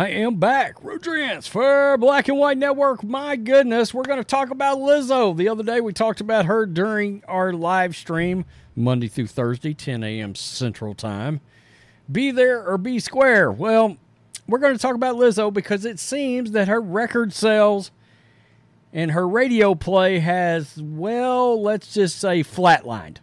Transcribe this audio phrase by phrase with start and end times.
[0.00, 0.82] I am back.
[0.82, 3.04] Rodrance for Black and White Network.
[3.04, 5.36] My goodness, we're going to talk about Lizzo.
[5.36, 10.02] The other day we talked about her during our live stream, Monday through Thursday, 10
[10.02, 10.34] a.m.
[10.34, 11.42] Central Time.
[12.10, 13.52] Be there or be square.
[13.52, 13.98] Well,
[14.48, 17.90] we're going to talk about Lizzo because it seems that her record sales
[18.94, 23.18] and her radio play has, well, let's just say flatlined.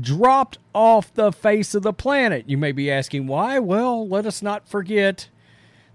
[0.00, 2.48] Dropped off the face of the planet.
[2.48, 3.58] You may be asking why.
[3.58, 5.30] Well, let us not forget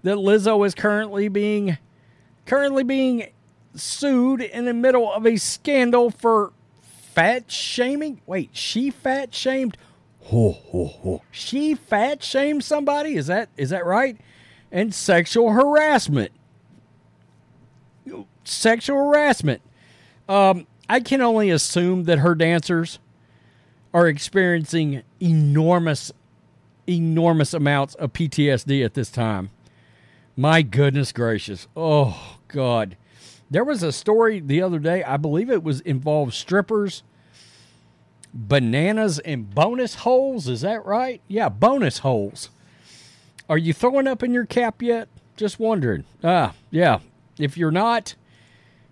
[0.02, 1.78] that Lizzo is currently being
[2.46, 3.28] currently being
[3.74, 8.20] sued in the middle of a scandal for fat shaming.
[8.26, 9.76] Wait, she fat shamed?
[10.24, 11.22] Ho, ho, ho.
[11.30, 13.16] She fat shamed somebody?
[13.16, 14.18] Is that is that right?
[14.70, 16.32] And sexual harassment.
[18.44, 19.60] Sexual harassment.
[20.28, 22.98] Um, I can only assume that her dancers
[23.94, 26.12] are experiencing enormous,
[26.86, 29.50] enormous amounts of PTSD at this time.
[30.36, 31.68] My goodness gracious.
[31.76, 32.96] Oh, God.
[33.50, 37.02] There was a story the other day, I believe it was involved strippers,
[38.32, 40.48] bananas, and bonus holes.
[40.48, 41.20] Is that right?
[41.28, 42.48] Yeah, bonus holes.
[43.48, 45.08] Are you throwing up in your cap yet?
[45.36, 46.04] Just wondering.
[46.24, 47.00] Ah, yeah.
[47.38, 48.14] If you're not,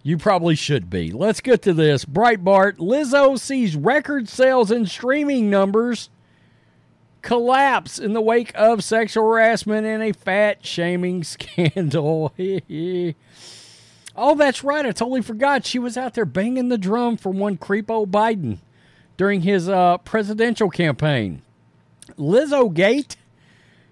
[0.03, 1.11] you probably should be.
[1.11, 2.05] Let's get to this.
[2.05, 6.11] Breitbart Lizzo sees record sales and streaming numbers
[7.23, 12.33] collapse in the wake of sexual harassment and a fat shaming scandal.
[14.17, 14.87] oh, that's right.
[14.87, 15.67] I totally forgot.
[15.67, 18.59] She was out there banging the drum for one creepo Biden
[19.17, 21.43] during his uh, presidential campaign.
[22.17, 23.17] Lizzo Gate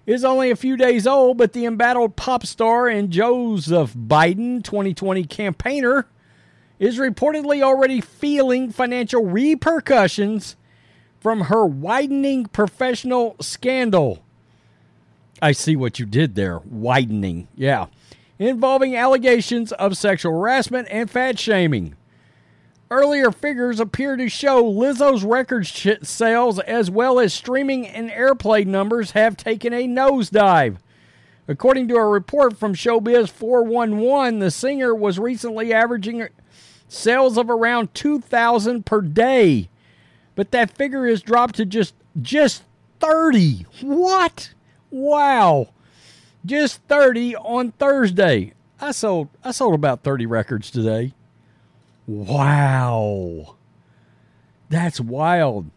[0.05, 5.23] is only a few days old, but the embattled pop star and Joseph Biden 2020
[5.25, 6.07] campaigner
[6.79, 10.55] is reportedly already feeling financial repercussions
[11.19, 14.23] from her widening professional scandal.
[15.41, 16.59] I see what you did there.
[16.59, 17.47] Widening.
[17.55, 17.87] Yeah.
[18.37, 21.95] Involving allegations of sexual harassment and fat shaming.
[22.91, 29.11] Earlier figures appear to show Lizzo's record sales as well as streaming and airplay numbers
[29.11, 30.77] have taken a nosedive.
[31.47, 36.27] According to a report from Showbiz 411, the singer was recently averaging
[36.87, 39.69] sales of around 2,000 per day
[40.35, 42.63] but that figure is dropped to just just
[42.99, 43.65] 30.
[43.81, 44.53] What?
[44.91, 45.69] Wow.
[46.45, 48.53] Just 30 on Thursday.
[48.81, 51.13] I sold I sold about 30 records today.
[52.07, 53.55] Wow.
[54.69, 55.69] That's wild.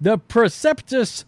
[0.00, 1.24] The precipitous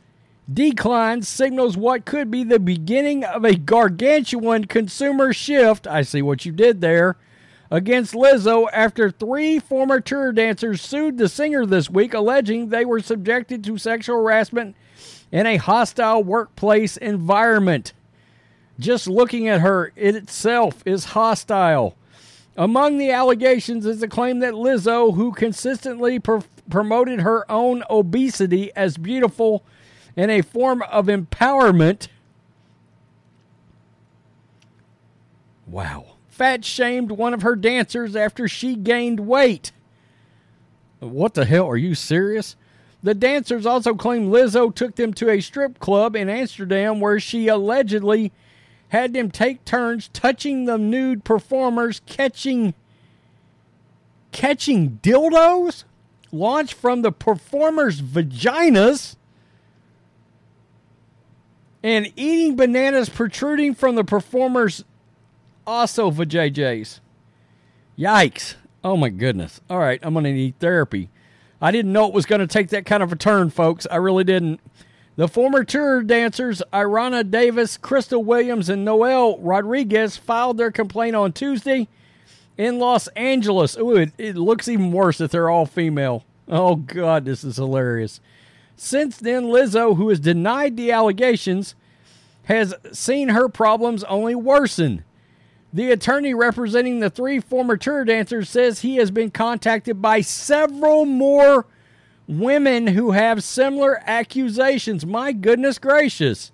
[0.53, 5.86] decline signals what could be the beginning of a gargantuan consumer shift.
[5.86, 7.16] I see what you did there
[7.71, 13.01] against Lizzo after three former tour dancers sued the singer this week, alleging they were
[13.01, 14.77] subjected to sexual harassment
[15.33, 17.93] in a hostile workplace environment.
[18.79, 21.97] Just looking at her it itself is hostile.
[22.57, 26.39] Among the allegations is the claim that Lizzo, who consistently pr-
[26.71, 29.65] promoted her own obesity as beautiful
[30.17, 32.07] and a form of empowerment,
[35.67, 39.71] wow, fat shamed one of her dancers after she gained weight.
[40.99, 41.69] What the hell?
[41.69, 42.56] Are you serious?
[43.05, 47.47] The dancers also claim Lizzo took them to a strip club in Amsterdam where she
[47.47, 48.33] allegedly
[48.89, 52.75] had them take turns touching the nude performers, catching
[54.33, 55.84] catching dildos
[56.33, 59.15] launched from the performers' vaginas
[61.84, 64.84] and eating bananas protruding from the performers'
[65.66, 67.01] also vajayjays.
[67.99, 68.55] Yikes.
[68.83, 69.61] Oh my goodness.
[69.71, 71.11] All right, I'm going to need therapy.
[71.61, 73.87] I didn't know it was going to take that kind of a turn, folks.
[73.91, 74.61] I really didn't.
[75.16, 81.33] The former tour dancers, Arianna Davis, Crystal Williams, and Noelle Rodriguez, filed their complaint on
[81.33, 81.89] Tuesday
[82.59, 83.78] in Los Angeles.
[83.78, 86.25] Ooh, it, it looks even worse if they're all female.
[86.49, 88.21] Oh, God, this is hilarious.
[88.77, 91.77] Since then, Lizzo, who has denied the allegations,
[92.45, 95.05] has seen her problems only worsen.
[95.74, 101.04] The attorney representing the three former tour dancers says he has been contacted by several
[101.04, 101.66] more
[102.28, 105.04] women who have similar accusations.
[105.04, 106.53] My goodness gracious.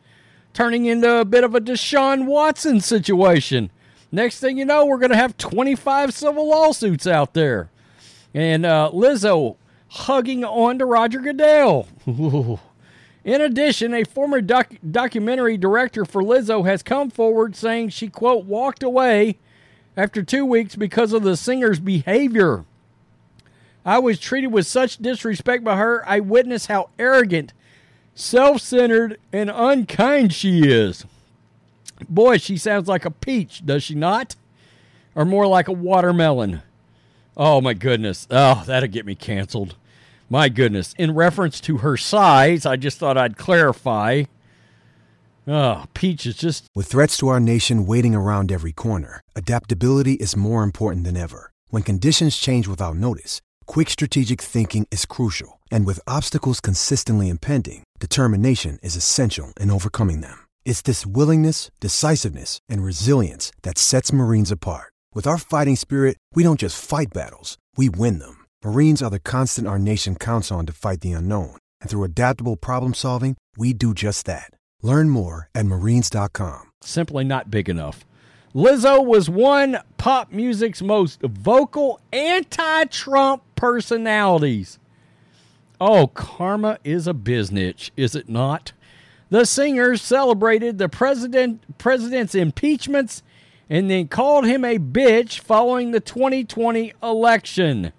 [0.54, 3.70] Turning into a bit of a Deshaun Watson situation.
[4.10, 7.68] Next thing you know, we're going to have 25 civil lawsuits out there.
[8.32, 9.56] And uh, Lizzo
[9.88, 11.86] hugging on to Roger Goodell.
[13.24, 18.46] In addition, a former doc- documentary director for Lizzo has come forward saying she, quote,
[18.46, 19.36] walked away
[19.96, 22.64] after two weeks because of the singer's behavior.
[23.84, 26.06] I was treated with such disrespect by her.
[26.08, 27.52] I witnessed how arrogant,
[28.14, 31.04] self centered, and unkind she is.
[32.08, 34.36] Boy, she sounds like a peach, does she not?
[35.14, 36.62] Or more like a watermelon.
[37.36, 38.26] Oh, my goodness.
[38.30, 39.76] Oh, that'll get me canceled.
[40.32, 40.94] My goodness.
[40.96, 44.22] In reference to her size, I just thought I'd clarify.
[45.48, 46.66] Oh, Peach is just.
[46.72, 51.50] With threats to our nation waiting around every corner, adaptability is more important than ever.
[51.70, 55.58] When conditions change without notice, quick strategic thinking is crucial.
[55.68, 60.46] And with obstacles consistently impending, determination is essential in overcoming them.
[60.64, 64.92] It's this willingness, decisiveness, and resilience that sets Marines apart.
[65.12, 68.39] With our fighting spirit, we don't just fight battles, we win them.
[68.62, 71.56] Marines are the constant our nation counts on to fight the unknown.
[71.80, 74.52] And through adaptable problem solving, we do just that.
[74.82, 76.70] Learn more at marines.com.
[76.82, 78.04] Simply not big enough.
[78.54, 84.78] Lizzo was one pop music's most vocal anti Trump personalities.
[85.80, 88.72] Oh, karma is a biznitch, is it not?
[89.30, 93.22] The singers celebrated the president president's impeachments
[93.70, 97.92] and then called him a bitch following the 2020 election.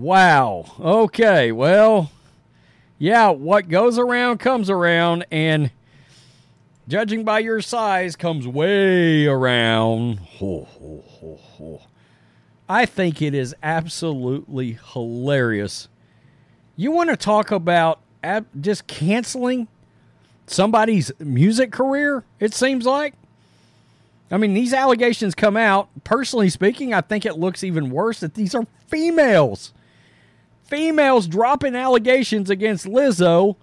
[0.00, 0.64] Wow.
[0.80, 2.10] Okay, well,
[2.98, 5.70] yeah, what goes around comes around, and
[6.88, 10.20] judging by your size, comes way around.
[10.20, 11.82] Ho, ho, ho, ho.
[12.66, 15.88] I think it is absolutely hilarious.
[16.76, 19.68] You want to talk about ab- just canceling
[20.46, 23.12] somebody's music career, it seems like?
[24.30, 25.90] I mean, these allegations come out.
[26.04, 29.74] Personally speaking, I think it looks even worse that these are females.
[30.70, 33.56] Females dropping allegations against Lizzo.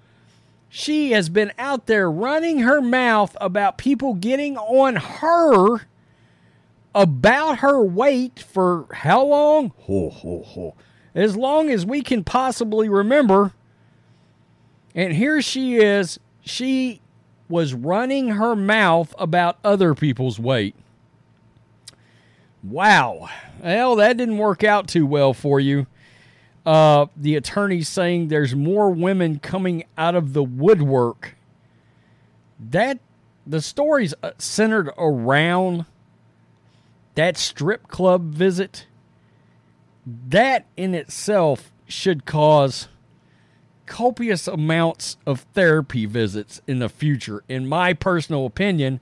[0.70, 5.88] She has been out there running her mouth about people getting on her
[6.94, 9.72] about her weight for how long?
[9.84, 10.76] Ho, ho, ho.
[11.16, 13.54] As long as we can possibly remember.
[14.94, 16.20] And here she is.
[16.42, 17.00] She
[17.48, 20.76] was running her mouth about other people's weight.
[22.64, 23.30] Wow.
[23.64, 25.88] Well, that didn't work out too well for you.
[26.68, 31.38] Uh, the attorney saying there's more women coming out of the woodwork.
[32.60, 33.00] That
[33.46, 35.86] the story's uh, centered around
[37.16, 38.86] that strip club visit.
[40.06, 42.90] That in itself should cause
[43.86, 47.46] copious amounts of therapy visits in the future.
[47.48, 49.00] In my personal opinion,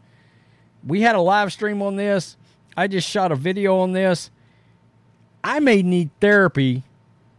[0.85, 2.37] we had a live stream on this.
[2.77, 4.29] I just shot a video on this.
[5.43, 6.83] I may need therapy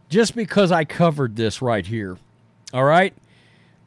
[0.09, 2.17] just because I covered this right here.
[2.73, 3.13] All right.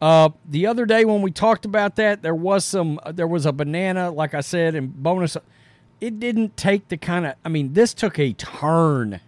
[0.00, 3.52] Uh, the other day when we talked about that, there was some, there was a
[3.52, 5.37] banana, like I said, and bonus.
[6.00, 9.20] It didn't take the kind of, I mean, this took a turn,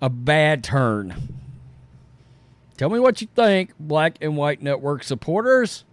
[0.00, 1.36] a bad turn.
[2.78, 5.84] Tell me what you think, Black and White Network supporters.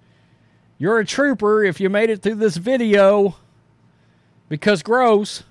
[0.77, 3.35] You're a trooper if you made it through this video.
[4.47, 5.43] Because gross.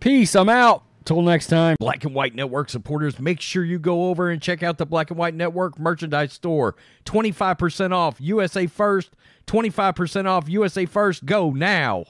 [0.00, 0.34] Peace.
[0.34, 0.82] I'm out.
[1.04, 4.62] Till next time, Black and White Network supporters, make sure you go over and check
[4.62, 6.76] out the Black and White Network merchandise store.
[7.04, 9.10] 25% off USA First,
[9.46, 11.26] 25% off USA First.
[11.26, 12.04] Go now.